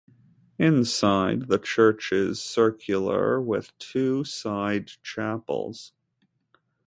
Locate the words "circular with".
2.41-3.77